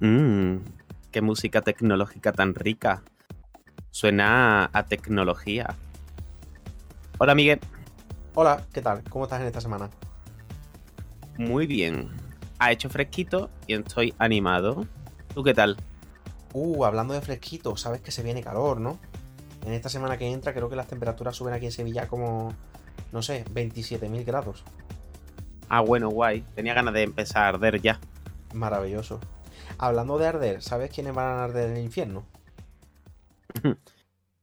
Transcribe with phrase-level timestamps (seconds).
[0.00, 0.56] Mmm,
[1.10, 3.02] qué música tecnológica tan rica.
[3.90, 5.74] Suena a tecnología.
[7.18, 7.60] Hola, Miguel.
[8.34, 9.02] Hola, ¿qué tal?
[9.08, 9.88] ¿Cómo estás en esta semana?
[11.38, 12.10] Muy bien.
[12.58, 14.86] Ha hecho fresquito y estoy animado.
[15.34, 15.78] ¿Tú qué tal?
[16.52, 18.98] Uh, hablando de fresquito, sabes que se viene calor, ¿no?
[19.64, 22.52] En esta semana que entra creo que las temperaturas suben aquí en Sevilla como,
[23.12, 24.62] no sé, 27.000 grados.
[25.70, 26.44] Ah, bueno, guay.
[26.54, 27.98] Tenía ganas de empezar a arder ya.
[28.52, 29.20] Maravilloso.
[29.78, 32.24] Hablando de arder, ¿sabes quiénes van a arder en el infierno?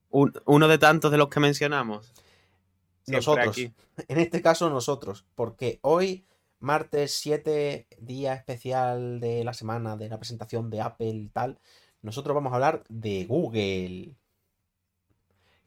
[0.09, 2.13] uno de tantos de los que mencionamos.
[3.07, 3.57] nosotros.
[4.07, 5.23] En este caso, nosotros.
[5.35, 6.25] Porque hoy,
[6.59, 11.59] martes 7, día especial de la semana de la presentación de Apple y tal,
[12.01, 14.15] nosotros vamos a hablar de Google.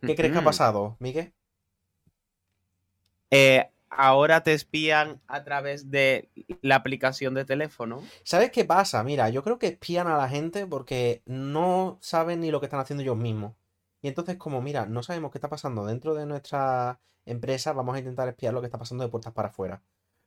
[0.00, 1.32] ¿Qué crees que ha pasado, Miguel?
[3.30, 6.30] Eh, ahora te espían a través de
[6.62, 8.02] la aplicación de teléfono.
[8.22, 9.02] ¿Sabes qué pasa?
[9.02, 12.80] Mira, yo creo que espían a la gente porque no saben ni lo que están
[12.80, 13.54] haciendo ellos mismos.
[14.02, 17.98] Y entonces, como mira, no sabemos qué está pasando dentro de nuestra empresa, vamos a
[17.98, 19.82] intentar espiar lo que está pasando de puertas para afuera.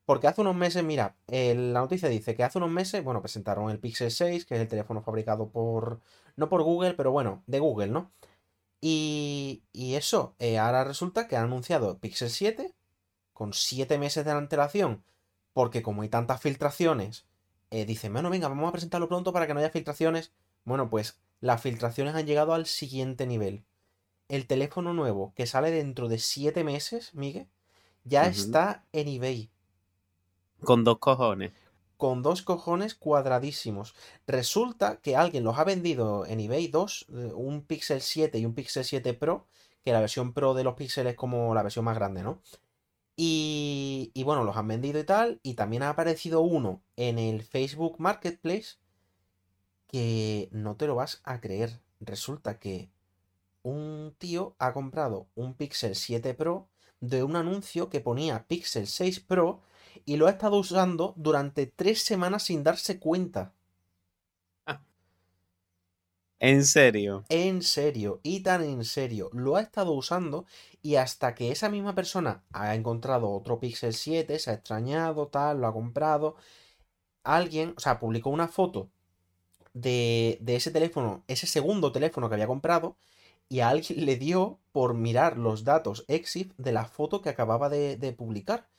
[0.05, 3.79] Porque hace unos meses, mira, la noticia dice que hace unos meses, bueno, presentaron el
[3.79, 6.01] Pixel 6, que es el teléfono fabricado por,
[6.35, 8.11] no por Google, pero bueno, de Google, ¿no?
[8.81, 12.73] Y, y eso, eh, ahora resulta que han anunciado Pixel 7,
[13.39, 15.01] con 7 meses de antelación,
[15.53, 17.25] porque como hay tantas filtraciones,
[17.71, 20.33] eh, dicen, bueno, venga, vamos a presentarlo pronto para que no haya filtraciones.
[20.65, 23.63] Bueno, pues las filtraciones han llegado al siguiente nivel.
[24.27, 27.47] El teléfono nuevo que sale dentro de 7 meses, Miguel,
[28.03, 29.49] ya está en eBay.
[30.61, 31.53] Con dos cojones.
[31.95, 33.95] Con dos cojones cuadradísimos.
[34.27, 38.53] Resulta que alguien los ha vendido en eBay dos, eh, un Pixel 7 y un
[38.53, 39.47] Pixel 7 Pro,
[39.81, 42.41] que la versión Pro de los píxeles es como la versión más grande, ¿no?
[43.21, 45.41] Y, bueno, los han vendido y tal.
[45.43, 48.77] Y también ha aparecido uno en el Facebook Marketplace
[49.87, 51.81] que no te lo vas a creer.
[51.99, 52.89] Resulta que
[53.61, 56.69] un tío ha comprado un Pixel 7 Pro
[57.01, 59.63] de un anuncio que ponía Pixel 6 Pro
[60.05, 63.53] y lo ha estado usando durante tres semanas sin darse cuenta.
[66.39, 67.25] ¿En serio?
[67.29, 69.29] En serio, y tan en serio.
[69.33, 70.45] Lo ha estado usando
[70.81, 75.59] y hasta que esa misma persona ha encontrado otro Pixel 7, se ha extrañado, tal,
[75.59, 76.35] lo ha comprado,
[77.23, 78.89] alguien, o sea, publicó una foto
[79.73, 82.97] de, de ese teléfono, ese segundo teléfono que había comprado,
[83.49, 87.69] y a alguien le dio por mirar los datos EXIF de la foto que acababa
[87.69, 88.69] de, de publicar.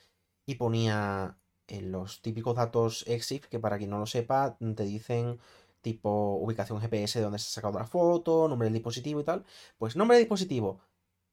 [0.46, 1.38] Y ponía
[1.68, 5.38] en los típicos datos EXIF, que para quien no lo sepa, te dicen
[5.80, 9.44] tipo ubicación GPS de donde se ha sacado la foto, nombre del dispositivo y tal.
[9.78, 10.80] Pues nombre del dispositivo,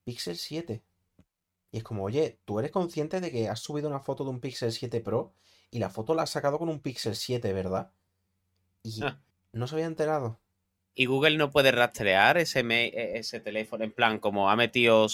[0.03, 0.83] Pixel 7.
[1.71, 4.39] Y es como, oye, tú eres consciente de que has subido una foto de un
[4.39, 5.33] Pixel 7 Pro
[5.69, 7.91] y la foto la has sacado con un Pixel 7, ¿verdad?
[8.83, 9.21] Y ah.
[9.51, 10.39] no se había enterado.
[10.95, 15.07] Y Google no puede rastrear ese, e, ese teléfono en plan como ha metido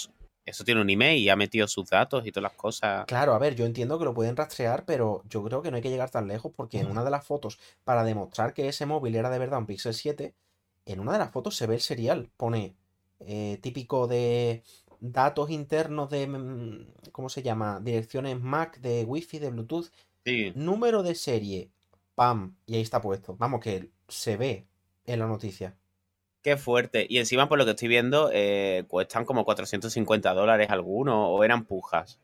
[0.44, 3.06] eso tiene un email y ha metido sus datos y todas las cosas.
[3.06, 5.82] Claro, a ver, yo entiendo que lo pueden rastrear, pero yo creo que no hay
[5.82, 9.14] que llegar tan lejos porque en una de las fotos, para demostrar que ese móvil
[9.16, 10.34] era de verdad un Pixel 7,
[10.86, 12.30] en una de las fotos se ve el serial.
[12.36, 12.76] Pone
[13.20, 14.62] eh, típico de
[15.00, 17.80] datos internos de, mm, ¿cómo se llama?
[17.80, 19.90] Direcciones MAC, de Wi-Fi, de Bluetooth.
[20.24, 20.52] Sí.
[20.54, 21.70] Número de serie,
[22.14, 23.36] pam, y ahí está puesto.
[23.38, 24.66] Vamos, que se ve
[25.06, 25.76] en la noticia.
[26.44, 27.06] Qué fuerte.
[27.08, 31.64] Y encima, por lo que estoy viendo, eh, cuestan como 450 dólares algunos o eran
[31.64, 32.20] pujas.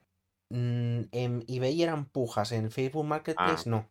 [0.51, 3.71] Mm, en eBay eran pujas, en Facebook Marketplace ah.
[3.71, 3.89] no.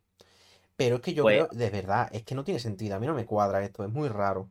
[0.76, 2.96] Pero es que yo pues creo, de verdad, es que no tiene sentido.
[2.96, 4.48] A mí no me cuadra esto, es muy raro.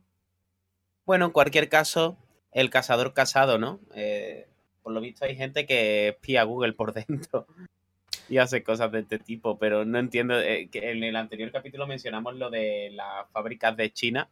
[1.05, 2.17] Bueno, en cualquier caso,
[2.51, 3.79] el cazador casado, ¿no?
[3.95, 4.49] Eh,
[4.83, 7.47] por lo visto hay gente que espía a Google por dentro
[8.27, 10.37] y hace cosas de este tipo, pero no entiendo.
[10.37, 14.29] Eh, que en el anterior capítulo mencionamos lo de las fábricas de China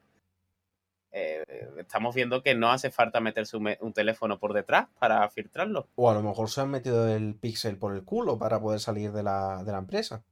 [1.11, 1.43] eh,
[1.77, 5.87] estamos viendo que no hace falta meterse un, teléfono por detrás para filtrarlo.
[5.95, 9.11] O a lo mejor se han metido el pixel por el culo para poder salir
[9.11, 10.23] de la, empresa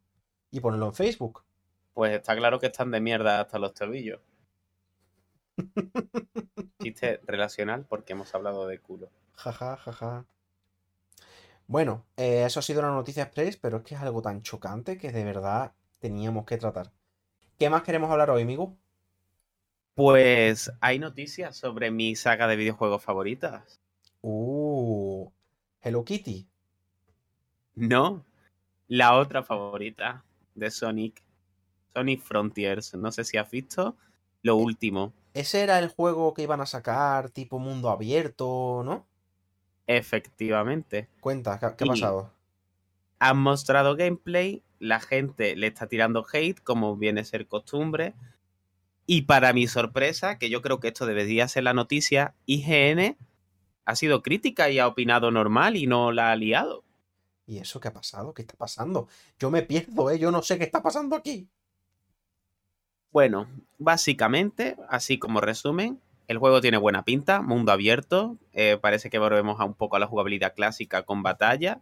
[0.52, 1.44] y ponerlo en Facebook.
[1.94, 4.20] Pues está claro que están de mierda hasta los tobillos.
[6.82, 9.10] Chiste relacional porque hemos hablado de culo.
[9.34, 10.26] Jaja, jaja.
[11.68, 14.98] Bueno, eh, eso ha sido una noticia express, pero es que es algo tan chocante
[14.98, 16.92] que de verdad teníamos que tratar.
[17.58, 18.78] ¿Qué más queremos hablar hoy, amigo?
[19.96, 23.80] Pues hay noticias sobre mi saga de videojuegos favoritas.
[24.22, 25.30] Uh,
[25.82, 26.46] Hello Kitty.
[27.76, 28.26] No,
[28.90, 31.24] la otra favorita de Sonic.
[31.94, 32.94] Sonic Frontiers.
[32.96, 33.96] No sé si has visto
[34.42, 35.14] lo e, último.
[35.34, 39.08] Ese era el juego que iban a sacar, tipo mundo abierto, ¿no?
[39.88, 41.08] Efectivamente.
[41.22, 42.34] Cuenta, ¿qué, ha pasado?
[43.20, 48.14] Han mostrado gameplay, la gente le está tirando hate, como viene a ser costumbre
[49.06, 53.18] Y para mi sorpresa, que yo creo que esto debería ser la noticia, IGN
[53.86, 56.84] ha sido crítica y ha opinado normal y no la ha liado.
[57.46, 58.34] ¿Y eso qué ha pasado?
[58.34, 59.08] ¿Qué está pasando?
[59.40, 60.18] Yo me pierdo, ¿eh?
[60.18, 61.48] Yo no sé qué está pasando aquí.
[63.12, 63.48] Bueno,
[63.78, 69.60] básicamente, así como resumen, el juego tiene buena pinta, mundo abierto, eh, parece que volvemos
[69.60, 71.80] a un poco a la jugabilidad clásica con batalla,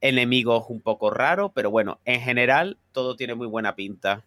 [0.00, 4.24] enemigos un poco raros, pero bueno, en general todo tiene muy buena pinta.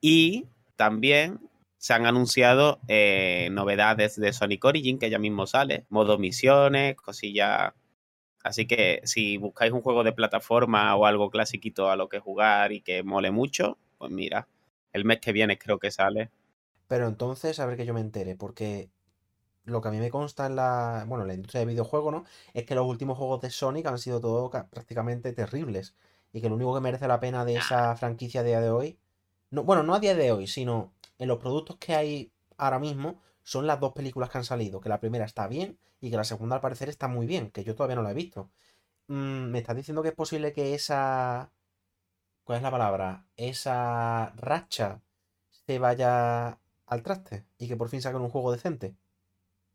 [0.00, 1.40] Y también
[1.78, 7.74] se han anunciado eh, novedades de Sonic Origin, que ya mismo sale, modo misiones, cosillas.
[8.42, 12.72] Así que si buscáis un juego de plataforma o algo clasiquito a lo que jugar
[12.72, 14.48] y que mole mucho, pues mira,
[14.92, 16.30] el mes que viene creo que sale.
[16.88, 18.88] Pero entonces, a ver que yo me entere, porque
[19.64, 22.24] lo que a mí me consta en la, bueno, en la industria de videojuegos, ¿no?
[22.52, 25.94] Es que los últimos juegos de Sonic han sido todos prácticamente terribles.
[26.32, 28.98] Y que lo único que merece la pena de esa franquicia a día de hoy,
[29.54, 33.20] no, bueno, no a día de hoy, sino en los productos que hay ahora mismo,
[33.42, 34.80] son las dos películas que han salido.
[34.80, 37.64] Que la primera está bien y que la segunda al parecer está muy bien, que
[37.64, 38.50] yo todavía no la he visto.
[39.06, 41.50] Mm, ¿Me estás diciendo que es posible que esa...
[42.42, 43.26] ¿Cuál es la palabra?
[43.36, 45.00] Esa racha
[45.50, 48.94] se vaya al traste y que por fin saquen un juego decente.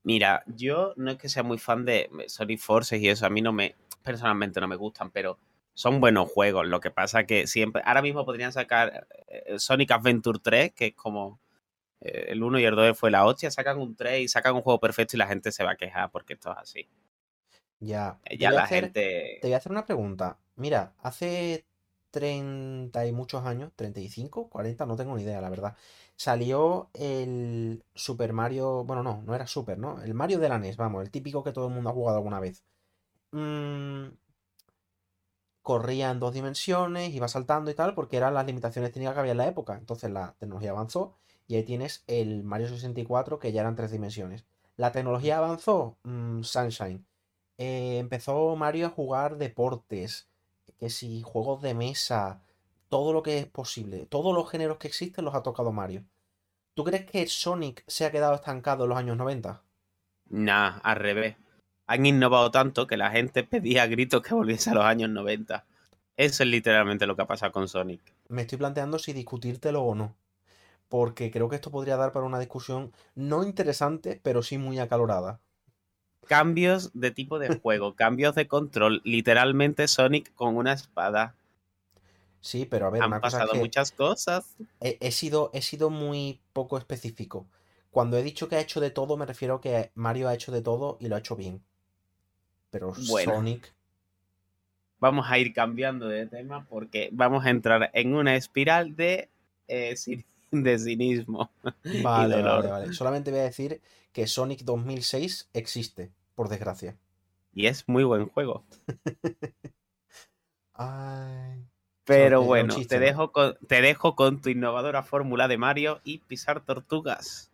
[0.03, 3.41] Mira, yo no es que sea muy fan de Sonic Forces y eso, a mí
[3.41, 5.39] no me, personalmente no me gustan, pero
[5.79, 6.67] son buenos juegos.
[6.67, 10.93] Lo que pasa que siempre, ahora mismo podrían sacar eh, Sonic Adventure 3, que es
[10.93, 11.39] como
[12.01, 14.61] eh, el 1 y el 2 fue la hostia, sacan un 3 y sacan un
[14.61, 16.89] juego perfecto y la gente se va a quejar porque esto es así.
[17.79, 19.37] Ya, Eh, Ya la hacer- gente...
[19.41, 20.37] Te voy a hacer una pregunta.
[20.57, 21.65] Mira, hace
[22.11, 25.77] 30 y muchos años, 35, 40, no tengo ni idea, la verdad.
[26.17, 30.01] Salió el Super Mario, bueno, no, no era Super, ¿no?
[30.01, 32.41] El Mario de la NES, vamos, el típico que todo el mundo ha jugado alguna
[32.41, 32.65] vez.
[33.31, 34.07] Mm,
[35.61, 39.31] corría en dos dimensiones, iba saltando y tal, porque eran las limitaciones técnicas que había
[39.33, 39.75] en la época.
[39.77, 41.15] Entonces la tecnología avanzó
[41.47, 44.45] y ahí tienes el Mario 64 que ya eran tres dimensiones.
[44.77, 47.05] La tecnología avanzó, mm, Sunshine.
[47.57, 50.29] Eh, empezó Mario a jugar deportes,
[50.79, 52.41] que si juegos de mesa,
[52.87, 56.05] todo lo que es posible, todos los géneros que existen los ha tocado Mario.
[56.73, 59.61] ¿Tú crees que Sonic se ha quedado estancado en los años 90?
[60.29, 61.35] Nah, al revés.
[61.89, 65.65] Han innovado tanto que la gente pedía a gritos que volviese a los años 90.
[66.15, 68.01] Eso es literalmente lo que ha pasado con Sonic.
[68.29, 70.15] Me estoy planteando si discutírtelo o no.
[70.89, 75.41] Porque creo que esto podría dar para una discusión no interesante, pero sí muy acalorada.
[76.27, 79.01] Cambios de tipo de juego, cambios de control.
[79.03, 81.35] Literalmente Sonic con una espada.
[82.41, 84.55] Sí, pero a ver, Han una cosa es pasado que muchas cosas.
[84.81, 87.47] he, he sido, he sido muy poco específico.
[87.91, 90.51] Cuando he dicho que ha hecho de todo, me refiero a que Mario ha hecho
[90.51, 91.63] de todo y lo ha hecho bien.
[92.69, 93.33] Pero Bueno.
[93.33, 93.73] Sonic.
[94.99, 99.29] Vamos a ir cambiando de tema porque vamos a entrar en una espiral de,
[99.67, 99.95] eh,
[100.51, 101.49] de cinismo.
[102.03, 102.93] Vale, vale, vale.
[102.93, 103.81] Solamente voy a decir
[104.11, 106.97] que Sonic 2006 existe, por desgracia.
[107.53, 108.65] Y es muy buen juego.
[110.73, 111.65] Ay.
[112.05, 116.17] Pero bueno, chiste, te, dejo con, te dejo con tu innovadora fórmula de Mario y
[116.19, 117.48] pisar tortugas.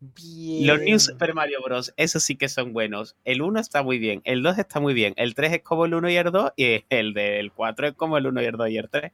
[0.00, 1.00] Los New Bien.
[1.00, 1.92] Super Mario Bros.
[1.96, 3.16] Esos sí que son buenos.
[3.24, 5.92] El 1 está muy bien, el 2 está muy bien, el 3 es como el
[5.94, 8.68] 1 y el 2 y el del 4 es como el 1 y el 2
[8.70, 9.12] y el 3.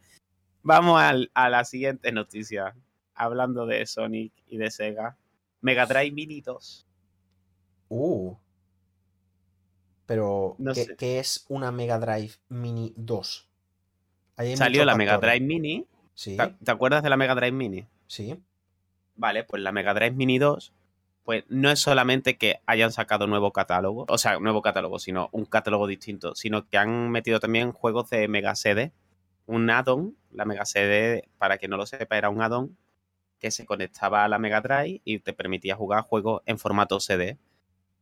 [0.63, 2.75] Vamos al- a la siguiente noticia.
[3.15, 5.17] Hablando de Sonic y de Sega.
[5.61, 6.87] Mega Drive Mini 2.
[7.89, 8.35] Uh.
[10.07, 13.49] Pero, No ¿qué, qué es una Mega Drive Mini 2?
[14.37, 15.19] Ahí hay Salió la Mega.
[15.19, 15.85] Drive Mini.
[16.15, 17.87] Sí, ¿Te, te acuerdas de la Mega Drive Mini?
[18.07, 18.37] sí.
[19.19, 20.75] Vale, pues la Mega Drive Mini 2,
[21.27, 25.45] pues no es solamente que hayan sacado nuevo catálogo, o sea, nuevo catálogo, sino un
[25.45, 28.93] catálogo distinto, sino que han metido también juegos de Mega CD,
[29.47, 32.79] un add-on, la Mega CD, para quien no lo sepa, era un add-on
[33.41, 37.39] que se conectaba a la Mega Drive y te permitía jugar juegos en formato CD.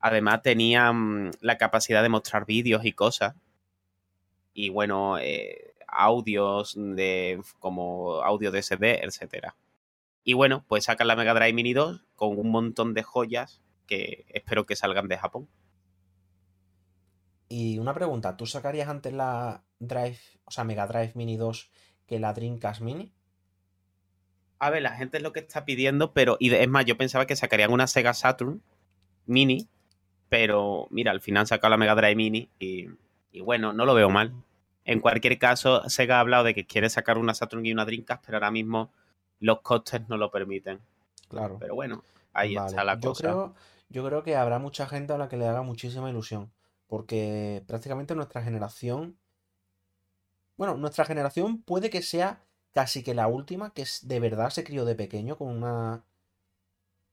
[0.00, 3.34] Además tenía mm, la capacidad de mostrar vídeos y cosas.
[4.52, 9.56] Y bueno, eh, audios de como audio de CD, etcétera.
[10.24, 14.24] Y bueno, pues sacan la Mega Drive Mini 2 con un montón de joyas que
[14.28, 15.48] espero que salgan de Japón.
[17.48, 21.70] Y una pregunta, ¿tú sacarías antes la Drive, o sea, Mega Drive Mini 2
[22.06, 23.12] que la Dreamcast Mini?
[24.58, 27.26] A ver, la gente es lo que está pidiendo, pero y es más, yo pensaba
[27.26, 28.62] que sacarían una Sega Saturn
[29.26, 29.68] Mini,
[30.30, 32.86] pero mira, al final sacaron la Mega Drive Mini y,
[33.30, 34.32] y bueno, no lo veo mal.
[34.86, 38.24] En cualquier caso, Sega ha hablado de que quiere sacar una Saturn y una Dreamcast,
[38.24, 38.90] pero ahora mismo
[39.40, 40.80] los costes no lo permiten.
[41.28, 41.58] Claro.
[41.58, 43.22] Pero bueno, ahí Vale, está la yo cosa.
[43.22, 43.54] creo,
[43.88, 46.50] yo creo que habrá mucha gente a la que le haga muchísima ilusión.
[46.86, 49.16] Porque prácticamente nuestra generación.
[50.56, 52.40] Bueno, nuestra generación puede que sea
[52.72, 56.04] casi que la última que de verdad se crió de pequeño con una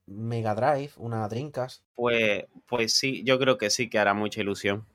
[0.08, 1.84] Mega Drive, una Dreamcast.
[1.96, 4.86] Pues, pues sí, yo creo que sí que hará mucha ilusión.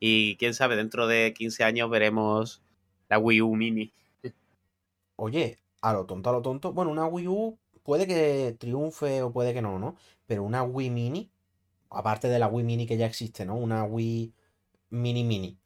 [0.00, 2.62] Y quién sabe, dentro de 15 años veremos
[3.08, 3.92] la Wii U Mini.
[5.16, 6.72] Oye, a lo tonto, a lo tonto.
[6.72, 9.96] Bueno, una Wii U puede que triunfe o puede que no, ¿no?
[10.26, 11.30] Pero una Wii Mini,
[11.90, 13.56] aparte de la Wii Mini que ya existe, ¿no?
[13.56, 14.34] Una Wii
[14.90, 15.58] Mini Mini.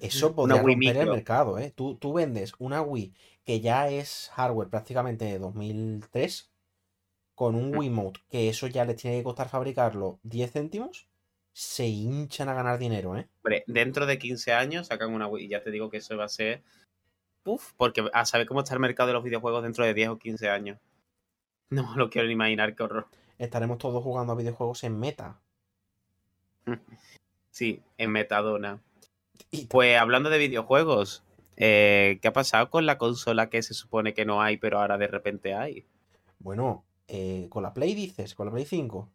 [0.00, 1.72] Eso podría romper el mercado, ¿eh?
[1.74, 3.14] Tú, tú vendes una Wii
[3.44, 6.52] que ya es hardware prácticamente de 2003
[7.34, 11.08] con un Wiimote, que eso ya les tiene que costar fabricarlo 10 céntimos,
[11.52, 13.28] se hinchan a ganar dinero, ¿eh?
[13.42, 16.24] Hombre, dentro de 15 años sacan una Wii y ya te digo que eso va
[16.24, 16.62] a ser...
[17.44, 20.18] Uf, porque a saber cómo está el mercado de los videojuegos dentro de 10 o
[20.18, 20.78] 15 años.
[21.70, 23.06] No me lo quiero ni imaginar, qué horror.
[23.38, 25.40] Estaremos todos jugando a videojuegos en meta.
[27.50, 28.80] Sí, en Metadona.
[29.68, 31.22] Pues hablando de videojuegos,
[31.56, 34.96] eh, ¿qué ha pasado con la consola que se supone que no hay, pero ahora
[34.96, 35.84] de repente hay?
[36.38, 39.08] Bueno, eh, con la Play dices, con la Play 5.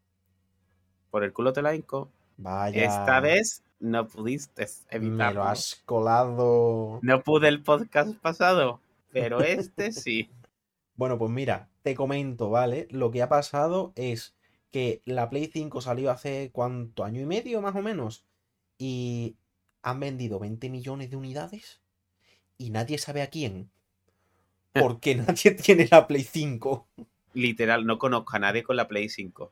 [1.10, 2.12] Por el culo te la inco.
[2.38, 2.84] Vaya.
[2.84, 5.18] Esta vez no pudiste evitarlo.
[5.18, 7.00] Me lo has colado.
[7.02, 8.80] No pude el podcast pasado,
[9.12, 10.30] pero este sí.
[10.96, 12.88] Bueno, pues mira, te comento, ¿vale?
[12.92, 14.36] Lo que ha pasado es
[14.72, 18.24] que la Play 5 salió hace cuánto, año y medio más o menos.
[18.78, 19.36] Y
[19.82, 21.82] han vendido 20 millones de unidades
[22.58, 23.70] y nadie sabe a quién.
[24.74, 26.88] Porque nadie tiene la Play 5
[27.38, 29.52] literal, no conozco a nadie con la Play 5.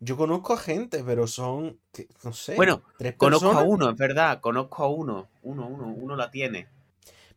[0.00, 1.78] Yo conozco a gente, pero son,
[2.22, 2.54] no sé.
[2.54, 2.82] Bueno,
[3.16, 5.28] conozco a uno, es verdad, conozco a uno.
[5.42, 6.68] Uno, uno, uno la tiene.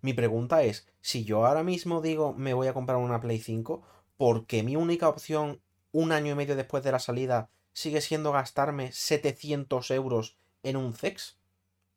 [0.02, 3.84] Mi pregunta es, si yo ahora mismo digo me voy a comprar una Play 5,
[4.18, 8.32] ¿por qué mi única opción un año y medio después de la salida sigue siendo
[8.32, 11.38] gastarme 700 euros en un CEX?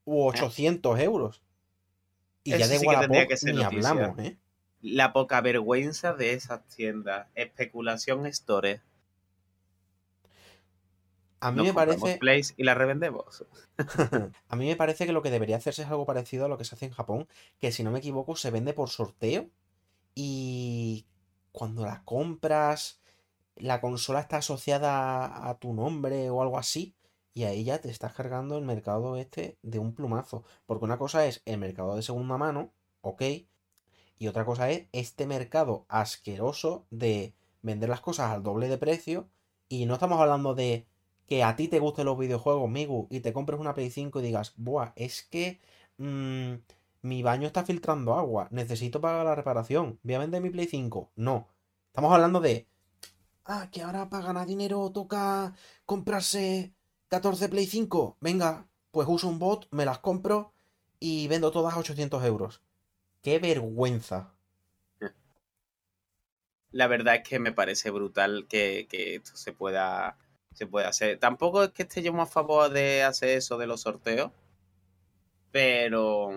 [0.05, 1.05] U 800 eh.
[1.05, 1.43] euros.
[2.43, 4.37] Y ya de sí ni hablamos, ¿eh?
[4.85, 7.27] la poca vergüenza de esas tiendas.
[7.35, 8.83] Especulación Store.
[11.47, 12.17] A mí me parece.
[12.19, 13.45] Place y la revendemos.
[14.49, 16.65] a mí me parece que lo que debería hacerse es algo parecido a lo que
[16.65, 17.29] se hace en Japón,
[17.61, 19.49] que si no me equivoco se vende por sorteo
[20.15, 21.07] y
[21.53, 23.01] cuando la compras
[23.57, 26.95] la consola está asociada a tu nombre o algo así
[27.35, 30.45] y ahí ya te estás cargando el mercado este de un plumazo.
[30.67, 33.23] Porque una cosa es el mercado de segunda mano, ok,
[34.19, 39.29] y otra cosa es este mercado asqueroso de vender las cosas al doble de precio.
[39.69, 40.87] Y no estamos hablando de
[41.27, 44.23] que a ti te gusten los videojuegos, Migu, y te compres una Play 5 y
[44.23, 45.61] digas, buah, es que
[45.99, 46.55] mm,
[47.03, 51.13] mi baño está filtrando agua, necesito pagar la reparación, voy a vender mi Play 5.
[51.17, 51.49] No.
[51.89, 52.67] Estamos hablando de,
[53.45, 55.55] ah, que ahora para ganar dinero toca
[55.87, 56.75] comprarse
[57.09, 58.19] 14 Play 5.
[58.21, 60.53] Venga, pues uso un bot, me las compro
[60.99, 62.63] y vendo todas a 800 euros.
[63.23, 64.35] ¡Qué vergüenza!
[66.71, 70.19] La verdad es que me parece brutal que, esto se pueda,
[70.55, 71.19] se pueda hacer.
[71.19, 74.33] Tampoco es que esté yo a favor de hacer eso de los sorteos,
[75.51, 76.31] pero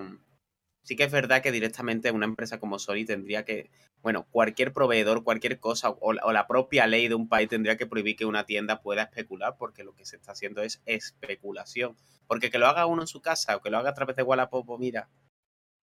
[0.83, 3.69] sí que es verdad que directamente una empresa como Sony tendría que,
[4.01, 8.15] bueno, cualquier proveedor, cualquier cosa, o, la propia ley de un país tendría que prohibir
[8.15, 11.95] que una tienda pueda especular, porque lo que se está haciendo es especulación.
[12.27, 14.23] Porque que lo haga uno en su casa o que lo haga a través de
[14.23, 15.09] Wallapop, mira,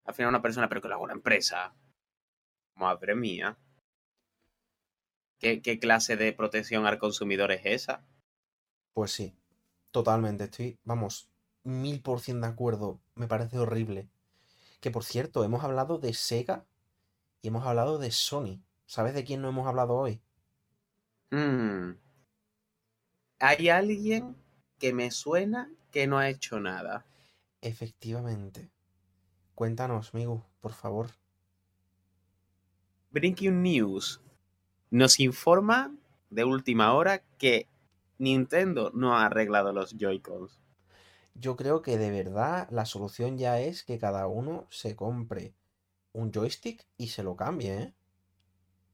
[0.05, 1.73] al final una persona, pero que lo haga una empresa.
[2.75, 3.57] Madre mía.
[5.39, 8.01] ¿Qué, clase de protección al consumidor es esa?
[8.95, 9.35] Pues sí,
[9.91, 10.45] totalmente.
[10.45, 11.29] Estoy, vamos,
[11.65, 13.01] mil por cien de acuerdo.
[13.13, 14.07] Me parece horrible.
[14.79, 16.65] Que por cierto, hemos hablado de Sega
[17.41, 18.63] y hemos hablado de Sony.
[18.85, 20.21] ¿Sabes de quién no hemos hablado hoy?
[21.29, 21.97] Hmm.
[23.39, 24.37] Hay alguien
[24.79, 27.05] que me suena que no ha hecho nada.
[27.59, 28.71] Efectivamente.
[29.55, 31.09] Cuéntanos, amigo, por favor.
[33.11, 34.21] Breaking News
[34.89, 35.93] nos informa
[36.29, 37.67] de última hora que
[38.17, 40.61] Nintendo no ha arreglado los Joy-Cons.
[41.33, 45.53] Yo creo que de verdad la solución ya es que cada uno se compre
[46.13, 47.93] un joystick y se lo cambie, ¿eh?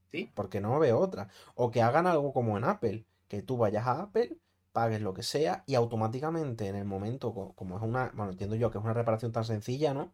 [0.09, 0.31] Sí.
[0.33, 1.29] Porque no veo otra.
[1.55, 4.37] O que hagan algo como en Apple, que tú vayas a Apple,
[4.71, 8.71] pagues lo que sea y automáticamente en el momento, como es una, bueno, entiendo yo
[8.71, 10.13] que es una reparación tan sencilla, ¿no?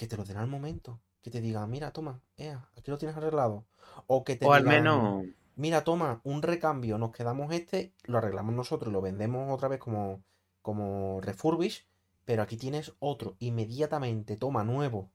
[0.00, 0.98] que te lo den al momento.
[1.20, 3.66] Que te digan, mira, toma, ea, aquí lo tienes arreglado.
[4.06, 5.26] O que te o al menos.
[5.60, 10.24] Mira, toma, un recambio, nos quedamos este, lo arreglamos nosotros lo vendemos otra vez como,
[10.62, 11.86] como refurbish,
[12.24, 15.12] pero aquí tienes otro, inmediatamente, toma, nuevo.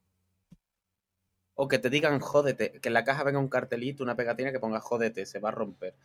[1.55, 4.59] O que te digan, jódete, que en la caja venga un cartelito, una pegatina que
[4.59, 5.95] ponga jódete, se va a romper.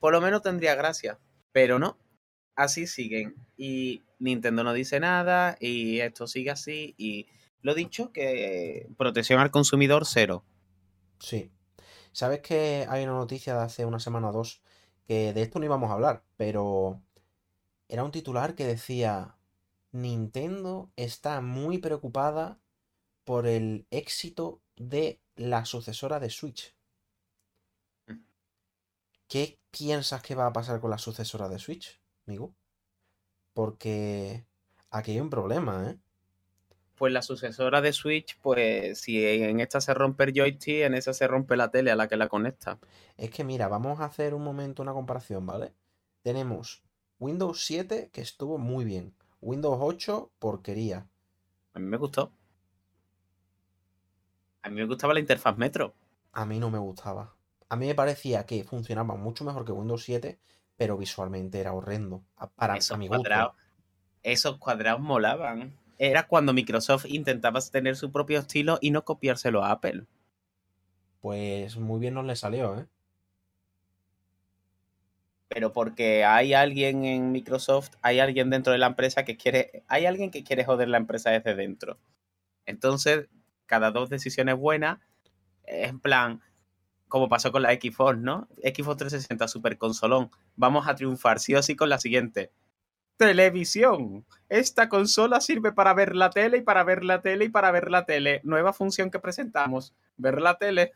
[0.00, 1.18] Por lo menos tendría gracia,
[1.50, 1.96] pero no.
[2.54, 3.36] Así siguen.
[3.56, 7.26] Y Nintendo no dice nada, y esto sigue así, y
[7.62, 10.44] lo dicho, que protección al consumidor cero.
[11.20, 11.50] Sí.
[12.12, 14.62] ¿Sabes que hay una noticia de hace una semana o dos
[15.06, 17.00] que de esto no íbamos a hablar, pero
[17.88, 19.36] era un titular que decía
[19.92, 22.58] Nintendo está muy preocupada
[23.24, 26.74] por el éxito de la sucesora de Switch.
[28.06, 28.24] Mm.
[29.28, 32.54] ¿Qué piensas que va a pasar con la sucesora de Switch, amigo?
[33.52, 34.46] Porque
[34.90, 35.98] aquí hay un problema, ¿eh?
[37.02, 41.12] Pues la sucesora de Switch, pues si en esta se rompe el joystick, en esa
[41.12, 42.78] se rompe la tele a la que la conecta.
[43.16, 45.74] Es que mira, vamos a hacer un momento una comparación, ¿vale?
[46.22, 46.84] Tenemos
[47.18, 49.16] Windows 7 que estuvo muy bien.
[49.40, 51.08] Windows 8, porquería.
[51.74, 52.30] A mí me gustó.
[54.62, 55.96] A mí me gustaba la interfaz Metro.
[56.30, 57.34] A mí no me gustaba.
[57.68, 60.38] A mí me parecía que funcionaba mucho mejor que Windows 7,
[60.76, 62.22] pero visualmente era horrendo.
[62.54, 63.22] Para esos a mi gusto.
[63.22, 63.56] cuadrados,
[64.22, 65.81] esos cuadrados molaban.
[66.04, 70.06] Era cuando Microsoft intentaba tener su propio estilo y no copiárselo a Apple.
[71.20, 72.88] Pues muy bien nos le salió, ¿eh?
[75.46, 80.06] Pero porque hay alguien en Microsoft, hay alguien dentro de la empresa que quiere, hay
[80.06, 82.00] alguien que quiere joder la empresa desde dentro.
[82.66, 83.28] Entonces,
[83.66, 84.98] cada dos decisiones buenas,
[85.62, 86.40] es en plan,
[87.06, 88.48] como pasó con la Xbox, ¿no?
[88.56, 90.32] Xbox 360 Super Consolón.
[90.56, 92.50] Vamos a triunfar sí o sí con la siguiente.
[93.26, 94.26] Televisión.
[94.48, 97.88] Esta consola sirve para ver la tele y para ver la tele y para ver
[97.88, 98.40] la tele.
[98.42, 100.90] Nueva función que presentamos, ver la tele.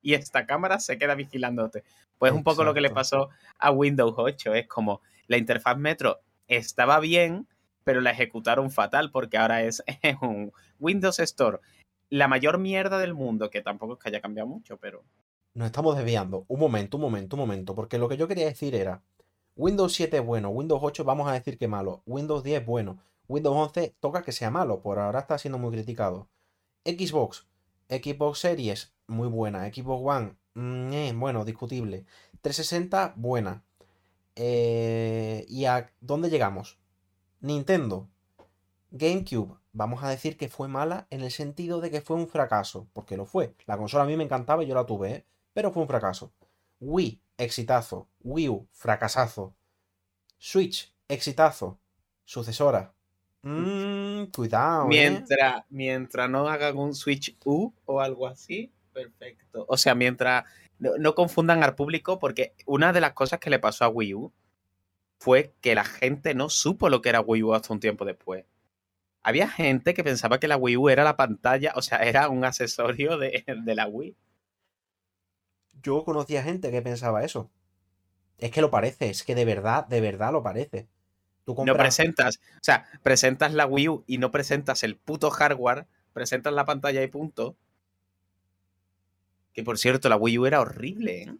[0.00, 1.82] Y esta cámara se queda vigilándote.
[2.18, 4.54] Pues un poco lo que le pasó a Windows 8.
[4.54, 7.48] Es como la interfaz Metro estaba bien,
[7.82, 9.82] pero la ejecutaron fatal porque ahora es
[10.22, 11.58] un Windows Store.
[12.10, 15.02] La mayor mierda del mundo, que tampoco es que haya cambiado mucho, pero
[15.54, 16.44] Nos estamos desviando.
[16.46, 17.74] Un momento, un momento, un momento.
[17.74, 19.02] Porque lo que yo quería decir era:
[19.60, 22.98] Windows 7 es bueno, Windows 8 vamos a decir que malo, Windows 10 es bueno,
[23.28, 26.30] Windows 11 toca que sea malo, por ahora está siendo muy criticado.
[26.82, 27.46] Xbox,
[27.90, 29.66] Xbox Series, muy buena.
[29.66, 32.06] Xbox One, mm, eh, bueno, discutible.
[32.40, 33.62] 360, buena.
[34.34, 36.78] Eh, ¿Y a dónde llegamos?
[37.40, 38.08] Nintendo.
[38.92, 42.88] GameCube, vamos a decir que fue mala en el sentido de que fue un fracaso,
[42.94, 43.54] porque lo fue.
[43.66, 45.26] La consola a mí me encantaba y yo la tuve, ¿eh?
[45.52, 46.32] pero fue un fracaso.
[46.80, 48.08] Wii, exitazo.
[48.22, 49.54] Wii U, fracasazo.
[50.38, 51.80] Switch, exitazo.
[52.24, 52.94] Sucesora.
[53.42, 54.88] Mmm, cuidado, ¿eh?
[54.88, 59.64] mientras, mientras no hagan un Switch U o algo así, perfecto.
[59.66, 60.44] O sea, mientras
[60.78, 64.14] no, no confundan al público, porque una de las cosas que le pasó a Wii
[64.14, 64.32] U
[65.18, 68.44] fue que la gente no supo lo que era Wii U hasta un tiempo después.
[69.22, 72.44] Había gente que pensaba que la Wii U era la pantalla, o sea, era un
[72.44, 74.16] accesorio de, de la Wii.
[75.82, 77.50] Yo conocía gente que pensaba eso.
[78.38, 80.88] Es que lo parece, es que de verdad, de verdad lo parece.
[81.44, 85.86] Tú No presentas, o sea, presentas la Wii U y no presentas el puto hardware,
[86.12, 87.56] presentas la pantalla y punto.
[89.52, 91.34] Que por cierto, la Wii U era horrible, ¿eh?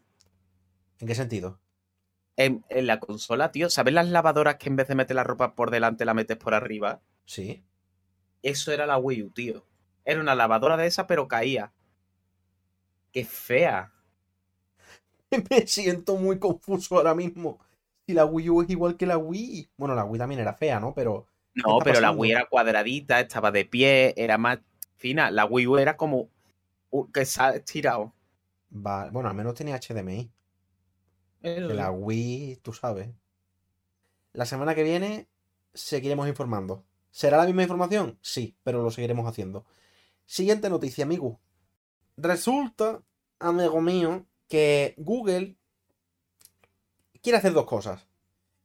[1.00, 1.60] ¿En qué sentido?
[2.36, 5.54] En, en la consola, tío, ¿sabes las lavadoras que en vez de meter la ropa
[5.54, 7.02] por delante la metes por arriba?
[7.24, 7.62] Sí.
[8.42, 9.66] Eso era la Wii U, tío.
[10.04, 11.72] Era una lavadora de esa, pero caía.
[13.12, 13.92] Qué fea.
[15.50, 17.58] Me siento muy confuso ahora mismo.
[18.06, 19.70] Si la Wii U es igual que la Wii.
[19.76, 20.94] Bueno, la Wii también era fea, ¿no?
[20.94, 21.26] Pero.
[21.54, 22.10] ¿qué No, pero la?
[22.12, 24.58] Wii era cuadradita, estaba de pie, era más
[24.96, 25.30] fina.
[25.30, 26.28] La Wii U era como
[27.14, 28.14] que se ha estirado.
[28.72, 30.30] Va- Bueno, al menos tenía HDMI.
[31.66, 33.10] La Wii, tú sabes.
[34.32, 35.28] La semana que viene
[35.74, 36.84] seguiremos informando.
[37.10, 38.18] ¿Será la misma información?
[38.22, 39.66] Sí, pero lo seguiremos haciendo.
[40.26, 41.40] Siguiente noticia, amigo.
[42.16, 43.02] Resulta,
[43.40, 45.56] amigo mío, que Google
[47.22, 48.06] quiere hacer dos cosas.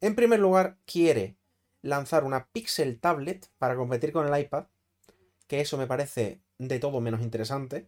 [0.01, 1.37] En primer lugar, quiere
[1.83, 4.65] lanzar una Pixel Tablet para competir con el iPad,
[5.47, 7.87] que eso me parece de todo menos interesante.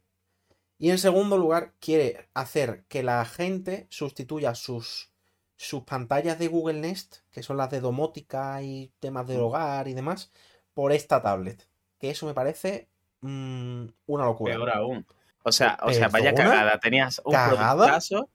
[0.78, 5.12] Y en segundo lugar, quiere hacer que la gente sustituya sus,
[5.56, 9.96] sus pantallas de Google Nest, que son las de domótica y temas del hogar y
[9.96, 10.32] demás,
[10.76, 11.68] por esta tablet.
[11.98, 12.90] Que eso me parece
[13.22, 14.54] mm, una locura.
[14.54, 15.08] Peor aún.
[15.48, 16.78] O sea, o sea, vaya cagada.
[16.78, 17.74] Tenías un ¿Cagada?
[17.74, 18.30] productazo.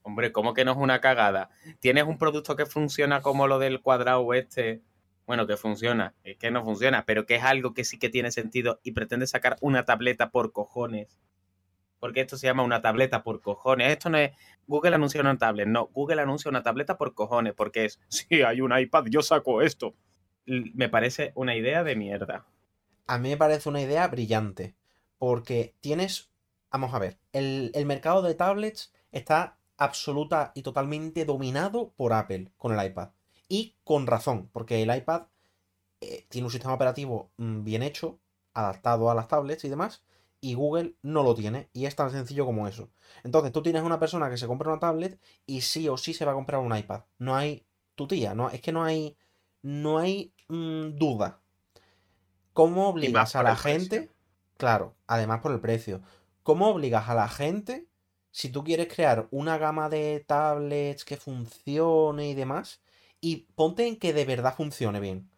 [0.00, 1.50] Hombre, ¿cómo que no es una cagada?
[1.80, 4.80] Tienes un producto que funciona como lo del cuadrado este.
[5.26, 8.30] Bueno, que funciona, es que no funciona, pero que es algo que sí que tiene
[8.30, 11.20] sentido y pretende sacar una tableta por cojones.
[12.00, 13.92] Porque esto se llama una tableta por cojones.
[13.92, 14.30] Esto no es
[14.66, 18.62] Google anuncia una tablet, no, Google anuncia una tableta por cojones, porque es, si hay
[18.62, 19.94] un iPad, yo saco esto.
[20.46, 22.46] Me parece una idea de mierda.
[23.06, 24.77] A mí me parece una idea brillante.
[25.18, 26.30] Porque tienes.
[26.70, 27.18] Vamos a ver.
[27.32, 33.10] El, el mercado de tablets está absoluta y totalmente dominado por Apple con el iPad.
[33.48, 35.22] Y con razón, porque el iPad
[36.00, 38.18] eh, tiene un sistema operativo mm, bien hecho,
[38.54, 40.04] adaptado a las tablets y demás,
[40.40, 42.90] y Google no lo tiene, y es tan sencillo como eso.
[43.24, 46.24] Entonces tú tienes una persona que se compra una tablet y sí o sí se
[46.24, 47.02] va a comprar un iPad.
[47.18, 49.16] No hay tu tía, no, es que no hay,
[49.62, 51.40] no hay mm, duda.
[52.52, 54.10] ¿Cómo obligas a la gente?
[54.58, 56.02] Claro, además por el precio.
[56.42, 57.88] ¿Cómo obligas a la gente
[58.30, 62.82] si tú quieres crear una gama de tablets que funcione y demás?
[63.20, 65.30] Y ponte en que de verdad funcione bien.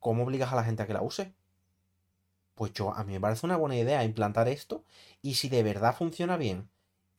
[0.00, 1.34] ¿Cómo obligas a la gente a que la use?
[2.56, 4.84] Pues yo, a mí me parece una buena idea implantar esto.
[5.22, 6.70] Y si de verdad funciona bien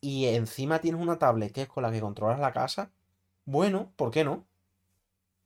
[0.01, 2.91] y encima tienes una tablet que es con la que controlas la casa,
[3.45, 4.47] bueno, ¿por qué no?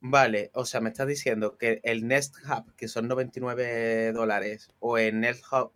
[0.03, 4.97] Vale, o sea, me estás diciendo que el Nest Hub, que son 99 dólares, o
[4.97, 5.71] el Nest Hub,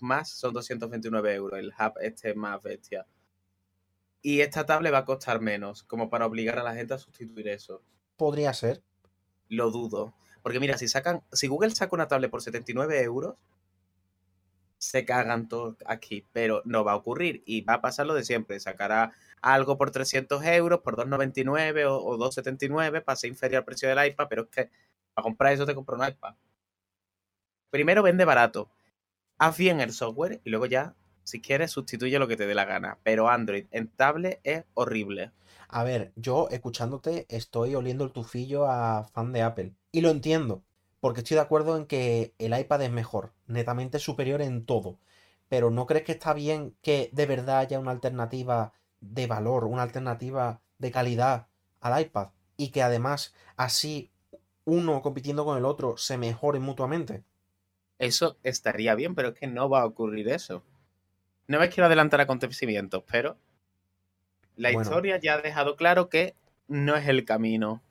[0.00, 3.06] más son 229 euros, el Hub este más bestia.
[4.22, 7.48] Y esta tablet va a costar menos, como para obligar a la gente a sustituir
[7.48, 7.82] eso.
[8.16, 8.82] Podría ser.
[9.48, 10.14] Lo dudo.
[10.42, 13.36] Porque mira, si sacan, si Google saca una tablet por 79 euros,
[14.78, 18.24] se cagan todos aquí, pero no va a ocurrir y va a pasar lo de
[18.24, 18.58] siempre.
[18.60, 19.12] Sacará
[19.42, 24.06] algo por 300 euros, por 2,99 o, o 2,79 para ser inferior al precio del
[24.06, 24.70] iPad, pero es que
[25.14, 26.34] para comprar eso te compro un iPad.
[27.70, 28.70] Primero vende barato,
[29.38, 30.94] haz bien el software y luego ya,
[31.24, 32.98] si quieres, sustituye lo que te dé la gana.
[33.02, 35.32] Pero Android en tablet es horrible.
[35.68, 39.74] A ver, yo escuchándote estoy oliendo el tufillo a fan de Apple.
[39.92, 40.62] Y lo entiendo,
[41.00, 44.98] porque estoy de acuerdo en que el iPad es mejor, netamente superior en todo.
[45.48, 49.82] Pero ¿no crees que está bien que de verdad haya una alternativa de valor, una
[49.82, 51.48] alternativa de calidad
[51.80, 52.28] al iPad?
[52.56, 54.10] Y que además así
[54.64, 57.24] uno compitiendo con el otro se mejoren mutuamente.
[57.98, 60.62] Eso estaría bien, pero es que no va a ocurrir eso.
[61.48, 63.38] No me quiero adelantar acontecimientos, pero
[64.56, 66.34] la historia ya ha dejado claro que
[66.66, 67.82] no es el camino.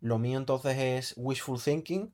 [0.00, 2.12] Lo mío entonces es wishful thinking.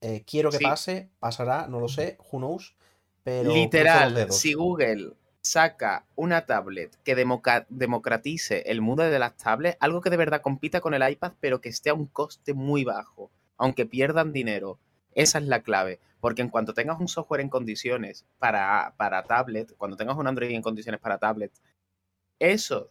[0.00, 2.74] Eh, quiero que pase, pasará, no lo sé, who knows.
[3.22, 10.00] Pero Literal, si Google saca una tablet que democratice el mundo de las tablets, algo
[10.00, 13.30] que de verdad compita con el iPad, pero que esté a un coste muy bajo,
[13.56, 14.78] aunque pierdan dinero.
[15.14, 19.74] Esa es la clave, porque en cuanto tengas un software en condiciones para, para tablet,
[19.76, 21.52] cuando tengas un Android en condiciones para tablet,
[22.38, 22.90] eso,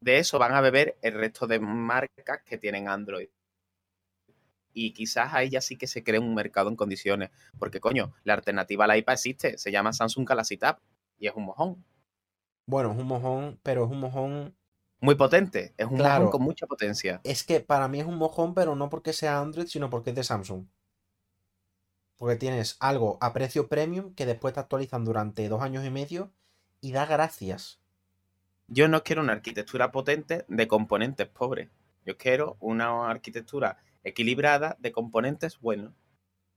[0.00, 3.28] de eso van a beber el resto de marcas que tienen Android.
[4.72, 8.34] Y quizás ahí ya sí que se cree un mercado en condiciones, porque coño, la
[8.34, 10.78] alternativa a la iPad existe, se llama Samsung Galaxy Tab
[11.18, 11.84] y es un mojón.
[12.66, 14.56] Bueno, es un mojón, pero es un mojón
[15.00, 15.74] muy potente.
[15.76, 17.20] Es un mojón con mucha potencia.
[17.24, 20.16] Es que para mí es un mojón, pero no porque sea Android, sino porque es
[20.16, 20.66] de Samsung.
[22.18, 26.32] Porque tienes algo a precio premium que después te actualizan durante dos años y medio
[26.80, 27.80] y da gracias.
[28.66, 31.70] Yo no quiero una arquitectura potente de componentes pobres.
[32.04, 35.94] Yo quiero una arquitectura equilibrada de componentes buenos.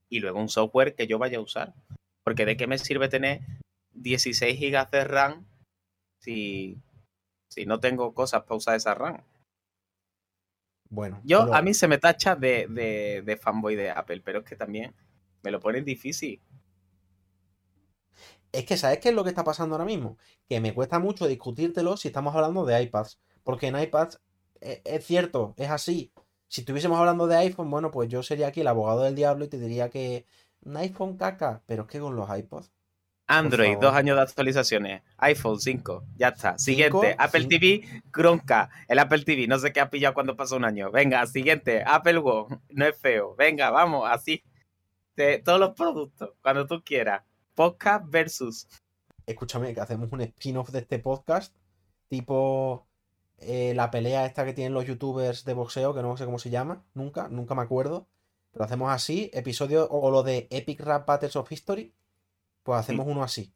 [0.09, 1.73] Y luego un software que yo vaya a usar.
[2.23, 3.41] Porque de qué me sirve tener
[3.93, 5.45] 16 GB de RAM
[6.19, 6.77] si,
[7.49, 9.21] si no tengo cosas para usar esa RAM.
[10.89, 11.21] Bueno.
[11.23, 14.57] Yo, a mí se me tacha de, de, de fanboy de Apple, pero es que
[14.57, 14.93] también
[15.43, 16.41] me lo ponen difícil.
[18.51, 20.17] Es que, ¿sabes qué es lo que está pasando ahora mismo?
[20.47, 23.19] Que me cuesta mucho discutírtelo si estamos hablando de iPads.
[23.43, 24.19] Porque en iPads
[24.59, 26.11] e, es, cierto, es así.
[26.47, 29.47] Si estuviésemos hablando de iPhone, bueno, pues yo sería aquí el abogado del diablo y
[29.47, 30.25] te diría que
[30.63, 32.71] un iPhone caca, pero es que con los iPods.
[33.27, 35.03] Android, dos años de actualizaciones.
[35.17, 36.57] iPhone 5, ya está.
[36.57, 38.69] Siguiente, Apple TV, Cronca.
[38.89, 40.91] El Apple TV, no sé qué ha pillado cuando pasó un año.
[40.91, 43.33] Venga, siguiente, Apple Watch, no es feo.
[43.37, 44.43] Venga, vamos, así
[45.15, 47.23] de todos los productos, cuando tú quieras.
[47.55, 48.67] Podcast versus.
[49.25, 51.55] Escúchame, que hacemos un spin-off de este podcast,
[52.07, 52.87] tipo
[53.37, 56.49] eh, la pelea esta que tienen los youtubers de boxeo, que no sé cómo se
[56.49, 58.07] llama, nunca, nunca me acuerdo.
[58.51, 61.93] Pero hacemos así, episodio o lo de Epic Rap Battles of History,
[62.63, 63.53] pues hacemos uno así.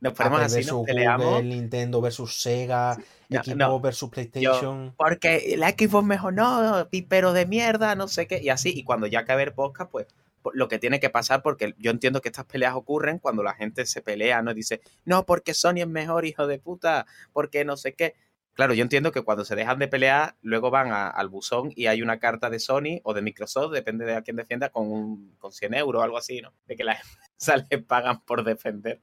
[0.00, 1.44] Nos ponemos así, nos peleamos.
[1.44, 2.96] Nintendo versus Sega,
[3.28, 4.94] Xbox versus PlayStation.
[4.96, 8.72] porque el Xbox mejor no, pero de mierda, no sé qué, y así.
[8.74, 10.06] Y cuando ya acabe el podcast, pues
[10.54, 13.86] lo que tiene que pasar, porque yo entiendo que estas peleas ocurren cuando la gente
[13.86, 14.54] se pelea, ¿no?
[14.54, 18.14] Dice, no, porque Sony es mejor, hijo de puta, porque no sé qué.
[18.54, 22.02] Claro, yo entiendo que cuando se dejan de pelear, luego van al buzón y hay
[22.02, 25.52] una carta de Sony o de Microsoft, depende de a quién defienda, con, un, con
[25.52, 26.52] 100 euros o algo así, ¿no?
[26.66, 27.00] De que las
[27.38, 29.00] empresas le pagan por defender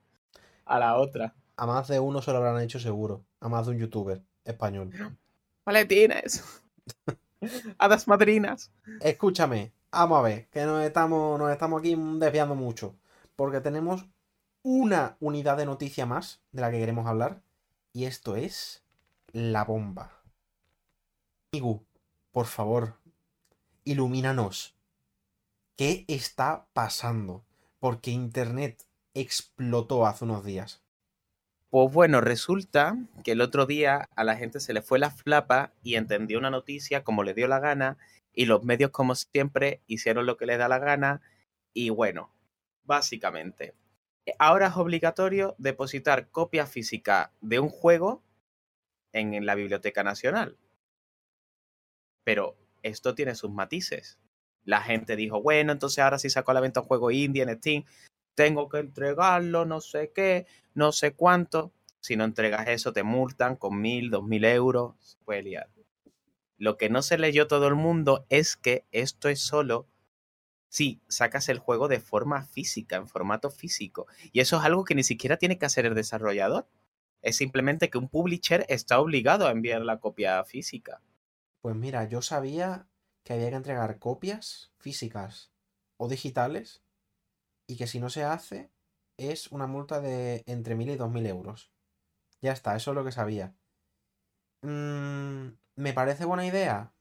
[0.65, 1.33] a la otra.
[1.55, 3.25] A más de uno se lo habrán hecho seguro.
[3.39, 4.91] A más de un youtuber español.
[5.65, 6.43] Maletines.
[7.77, 8.71] Hadas madrinas.
[9.01, 12.95] Escúchame, Vamos a ver, que nos estamos, nos estamos aquí desviando mucho.
[13.35, 14.05] Porque tenemos
[14.63, 17.41] una unidad de noticia más de la que queremos hablar.
[17.93, 18.83] Y esto es
[19.31, 20.11] la bomba.
[21.51, 21.83] Igu,
[22.31, 22.95] por favor,
[23.85, 24.75] ilumínanos.
[25.75, 27.43] ¿Qué está pasando?
[27.79, 30.81] Porque Internet explotó hace unos días.
[31.69, 35.71] Pues bueno, resulta que el otro día a la gente se le fue la flapa
[35.83, 37.97] y entendió una noticia como le dio la gana
[38.37, 41.21] y los medios como siempre hicieron lo que les da la gana
[41.73, 42.31] y bueno,
[42.83, 43.73] básicamente,
[44.37, 48.21] ahora es obligatorio depositar copia física de un juego
[49.11, 50.55] en la Biblioteca Nacional.
[52.23, 54.19] Pero esto tiene sus matices.
[54.65, 57.57] La gente dijo, bueno, entonces ahora si saco a la venta un juego indie en
[57.57, 57.85] Steam,
[58.35, 60.45] tengo que entregarlo, no sé qué,
[60.75, 61.71] no sé cuánto.
[62.01, 64.93] Si no entregas eso, te multan con mil, dos mil euros.
[64.99, 65.76] Se puede liar.
[66.57, 69.87] Lo que no se leyó todo el mundo es que esto es solo
[70.69, 74.07] si sacas el juego de forma física, en formato físico.
[74.31, 76.67] Y eso es algo que ni siquiera tiene que hacer el desarrollador.
[77.21, 81.01] Es simplemente que un publisher está obligado a enviar la copia física.
[81.61, 82.87] Pues mira, yo sabía
[83.23, 85.51] que había que entregar copias físicas
[85.97, 86.83] o digitales
[87.67, 88.71] y que si no se hace
[89.17, 91.71] es una multa de entre mil y dos mil euros.
[92.41, 93.55] Ya está, eso es lo que sabía.
[94.61, 96.93] Mm, ¿Me parece buena idea?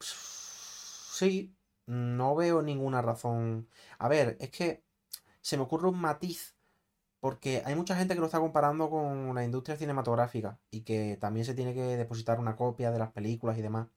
[0.00, 1.54] Sí,
[1.86, 3.68] no veo ninguna razón.
[3.98, 4.84] A ver, es que
[5.40, 6.56] se me ocurre un matiz
[7.20, 11.46] porque hay mucha gente que lo está comparando con la industria cinematográfica y que también
[11.46, 13.88] se tiene que depositar una copia de las películas y demás.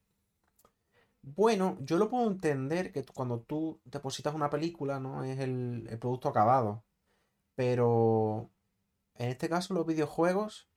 [1.21, 5.23] Bueno, yo lo puedo entender que cuando tú depositas una película, ¿no?
[5.23, 6.83] Es el, el producto acabado.
[7.55, 8.51] Pero
[9.15, 10.69] en este caso los videojuegos,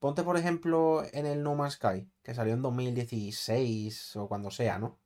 [0.00, 4.78] ponte por ejemplo en el No Man's Sky, que salió en 2016 o cuando sea,
[4.78, 4.98] ¿no?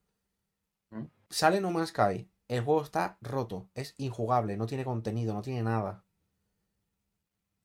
[0.90, 1.04] ¿Mm?
[1.28, 5.62] Sale No Man's Sky, el juego está roto, es injugable, no tiene contenido, no tiene
[5.62, 6.04] nada.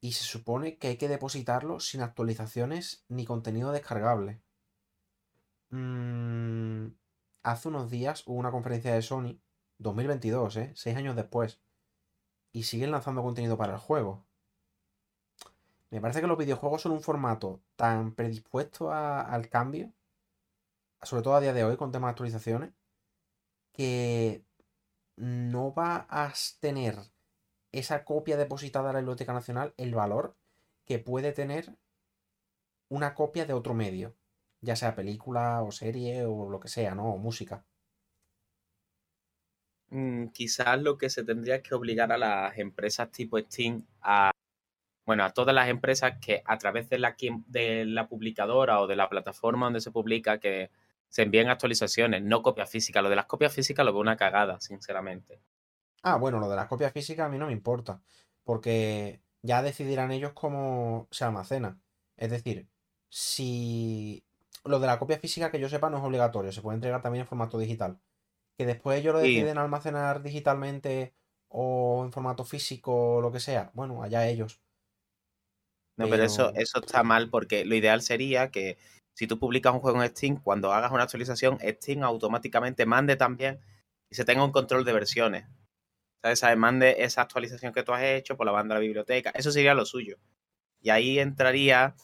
[0.02, 4.42] Y se supone que hay que depositarlo sin actualizaciones ni contenido descargable.
[5.72, 6.88] Mm,
[7.44, 9.40] hace unos días hubo una conferencia de Sony,
[9.78, 10.72] 2022, ¿eh?
[10.76, 11.62] Seis años después.
[12.52, 14.26] Y siguen lanzando contenido para el juego.
[15.92, 19.92] Me parece que los videojuegos son un formato tan predispuesto al cambio,
[21.02, 22.74] sobre todo a día de hoy con temas de actualizaciones,
[23.74, 24.44] que
[25.16, 26.98] no va a tener
[27.72, 30.36] esa copia depositada en la Biblioteca Nacional el valor
[30.86, 31.76] que puede tener
[32.90, 34.16] una copia de otro medio,
[34.62, 37.14] ya sea película o serie o lo que sea, ¿no?
[37.14, 37.64] O música.
[39.92, 44.32] Mm, quizás lo que se tendría es que obligar a las empresas tipo Steam a,
[45.10, 47.16] bueno, a todas las empresas que a través de la,
[47.48, 50.70] de la publicadora o de la plataforma donde se publica que
[51.08, 53.02] se envíen actualizaciones, no copias físicas.
[53.02, 55.42] Lo de las copias físicas lo veo una cagada, sinceramente.
[56.04, 58.02] Ah, bueno, lo de las copias físicas a mí no me importa,
[58.44, 61.82] porque ya decidirán ellos cómo se almacena.
[62.18, 62.70] Es decir,
[63.10, 64.26] si
[64.64, 67.22] lo de la copia física que yo sepa no es obligatorio, se puede entregar también
[67.24, 68.00] en formato digital.
[68.58, 69.28] Que después ellos lo Sí.
[69.42, 71.16] deciden almacenar digitalmente
[71.50, 74.62] o en formato físico o lo que sea, bueno, allá ellos.
[76.00, 78.78] No, pero eso, Pero eso está mal porque lo ideal sería que
[79.18, 83.60] si tú publicas un juego en Steam, cuando hagas una actualización, Steam automáticamente mande también
[84.10, 85.46] y se tenga un control de versiones.
[86.24, 86.40] ¿Sabes?
[86.40, 86.58] ¿Sabes?
[86.58, 89.32] Mande esa actualización que tú has hecho, por la banda a la biblioteca.
[89.32, 90.18] Eso sería lo suyo.
[90.82, 91.96] Y ahí entraría.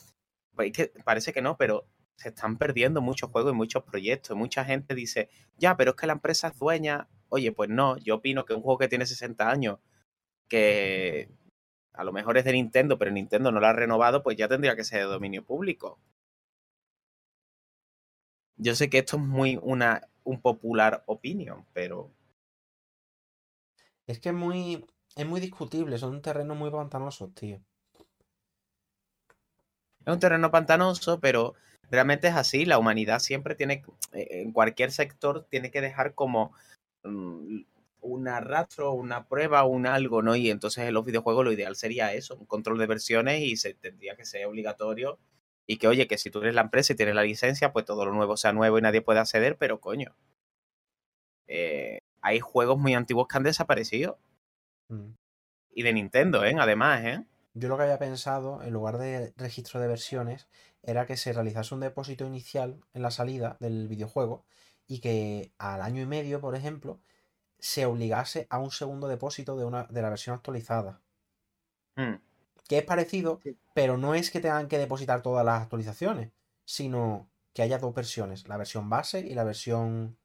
[0.54, 4.36] Pues es que parece que no, pero se están perdiendo muchos juegos y muchos proyectos.
[4.36, 7.08] Mucha gente dice, ya, pero es que la empresa es dueña.
[7.30, 9.80] Oye, pues no, yo opino que un juego que tiene 60 años,
[10.50, 11.30] que
[11.98, 14.76] a lo mejor es de Nintendo, pero Nintendo no lo ha renovado, pues ya tendría
[14.76, 16.00] que ser de dominio público.
[18.58, 22.12] Yo sé que esto es muy una un popular opinion, pero
[24.08, 27.60] es que es muy, es muy discutible, son terrenos muy pantanosos, tío.
[30.06, 31.56] es un terreno pantanoso, pero
[31.90, 32.66] realmente es así.
[32.66, 36.54] La humanidad siempre tiene, eh, en cualquier sector, tiene que dejar como
[37.04, 37.62] mm,
[38.06, 40.36] un rastro, una prueba, un algo, ¿no?
[40.36, 43.74] Y entonces en los videojuegos lo ideal sería eso, un control de versiones y se
[43.74, 45.20] tendría que ser obligatorio.
[45.68, 48.06] Y que, oye, que si tú eres la empresa y tienes la licencia, pues todo
[48.06, 50.16] lo nuevo sea nuevo y nadie puede acceder, pero coño.
[51.48, 54.20] eh, hay juegos muy antiguos que han desaparecido.
[54.90, 55.14] Mm.
[55.72, 56.56] Y de Nintendo, ¿eh?
[56.60, 57.26] Además, ¿eh?
[57.54, 60.48] Yo lo que había pensado, en lugar de registro de versiones,
[60.84, 64.46] era que se realizase un depósito inicial en la salida del videojuego
[64.88, 67.00] y que al año y medio, por ejemplo,
[67.66, 71.02] se obligase a un segundo depósito de, una, de la versión actualizada.
[71.96, 72.14] Mm.
[72.68, 73.58] Que es parecido, Sí.
[73.74, 76.30] pero no es que tengan que depositar todas las actualizaciones,
[76.64, 80.16] sino que haya dos versiones, la versión base y la versión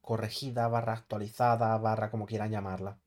[0.00, 2.98] corregida, barra actualizada, barra como quieran llamarla.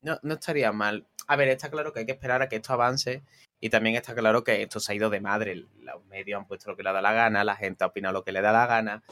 [0.00, 1.08] No, no estaría mal.
[1.26, 3.24] A ver, está claro que hay que esperar a que esto avance
[3.58, 5.56] y también está claro que esto se ha ido de madre.
[5.56, 8.22] Los medios han puesto lo que le da la gana, la gente ha opinado lo
[8.22, 9.02] que le da la gana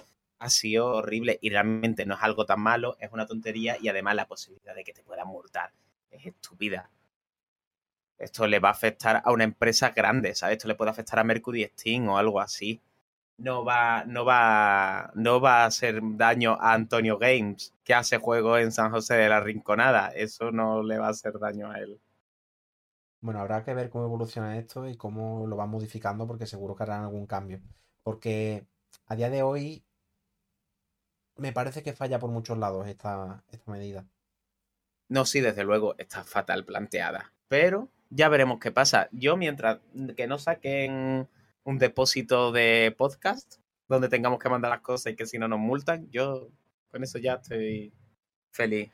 [0.41, 4.17] ha sido horrible y realmente no es algo tan malo, es una tontería y además
[4.17, 5.71] la posibilidad de que te puedan multar
[6.11, 6.91] es estúpida.
[8.19, 10.57] Esto le va a afectar a una empresa grande, ¿sabes?
[10.57, 12.81] Esto le puede afectar a Mercury Steam o algo así.
[13.39, 18.61] No va, no va, no va a hacer daño a Antonio Games, que hace juegos
[18.61, 20.09] en San José de la Rinconada.
[20.09, 22.01] Eso no le va a hacer daño a él.
[23.23, 26.83] Bueno, habrá que ver cómo evoluciona esto y cómo lo van modificando, porque seguro que
[26.83, 27.61] harán algún cambio.
[28.03, 28.67] Porque
[29.07, 29.85] a día de hoy
[31.41, 34.07] me parece que falla por muchos lados esta, esta medida.
[35.09, 37.33] No, sí, desde luego está fatal planteada.
[37.49, 39.09] Pero ya veremos qué pasa.
[39.11, 39.81] Yo, mientras
[40.17, 41.29] que no saquen
[41.65, 43.57] un depósito de podcast
[43.89, 46.51] donde tengamos que mandar las cosas y que si no nos multan, yo
[46.91, 47.93] con eso ya estoy
[48.51, 48.93] feliz.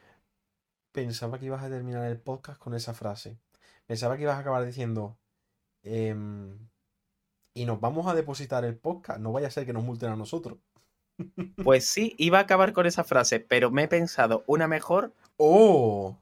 [0.92, 3.38] Pensaba que ibas a terminar el podcast con esa frase.
[3.86, 5.18] Pensaba que ibas a acabar diciendo.
[5.82, 6.58] Em,
[7.54, 9.18] y nos vamos a depositar el podcast.
[9.20, 10.58] No vaya a ser que nos multen a nosotros.
[11.62, 15.12] Pues sí, iba a acabar con esa frase, pero me he pensado una mejor.
[15.36, 16.18] ¡Oh!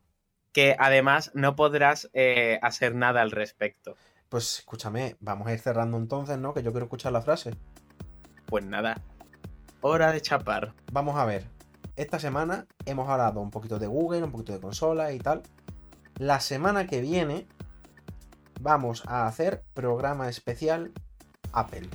[0.53, 3.97] Que además no podrás eh, hacer nada al respecto.
[4.29, 6.55] Pues escúchame, vamos a ir cerrando entonces, ¿no?
[6.55, 7.55] Que yo quiero escuchar la frase.
[8.47, 9.01] Pues nada,
[9.81, 10.73] hora de chapar.
[10.93, 11.47] Vamos a ver.
[11.97, 15.43] Esta semana hemos hablado un poquito de Google, un poquito de consolas y tal.
[16.17, 17.47] La semana que viene
[18.61, 20.93] vamos a hacer programa especial
[21.53, 21.89] Apple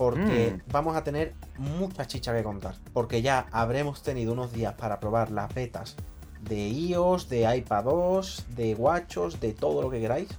[0.00, 0.72] porque Mm.
[0.72, 2.74] vamos a tener mucha chicha que contar.
[2.94, 5.94] Porque ya habremos tenido unos días para probar las betas
[6.40, 10.30] de iOS, de iPadOS, de WatchOS, de todo lo que queráis.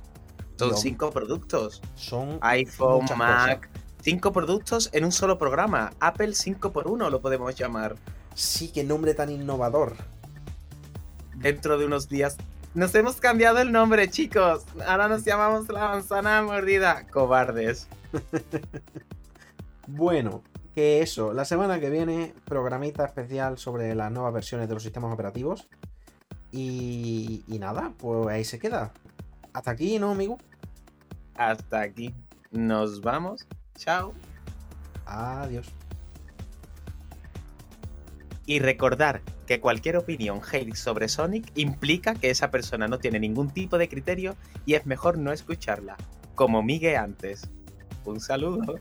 [0.57, 1.79] Son cinco productos.
[1.93, 3.69] Son iPhone, Mac.
[4.01, 5.93] Cinco productos en un solo programa.
[5.99, 7.97] Apple 5x1 lo podemos llamar.
[8.33, 9.93] Sí, qué nombre tan innovador.
[11.35, 12.35] Dentro de unos días.
[12.73, 14.63] Nos hemos cambiado el nombre, chicos.
[14.87, 17.05] Ahora nos llamamos la manzana mordida.
[17.11, 17.87] Cobardes.
[19.93, 20.41] Bueno,
[20.73, 25.13] que eso, la semana que viene, programita especial sobre las nuevas versiones de los sistemas
[25.13, 25.67] operativos.
[26.49, 28.93] Y, y nada, pues ahí se queda.
[29.51, 30.37] Hasta aquí, ¿no, amigo?
[31.35, 32.13] Hasta aquí.
[32.51, 33.45] Nos vamos.
[33.75, 34.13] Chao.
[35.05, 35.67] Adiós.
[38.45, 43.49] Y recordar que cualquier opinión hate sobre Sonic implica que esa persona no tiene ningún
[43.49, 45.97] tipo de criterio y es mejor no escucharla,
[46.35, 47.49] como Miguel antes.
[48.05, 48.79] Un saludo.